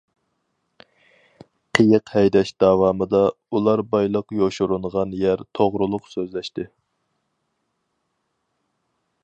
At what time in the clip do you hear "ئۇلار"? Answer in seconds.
3.57-3.83